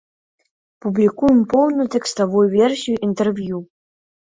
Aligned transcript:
Публікуем 0.85 1.43
поўную 1.51 1.87
тэкставую 1.97 2.43
версію 2.57 2.97
інтэрв'ю. 3.11 3.57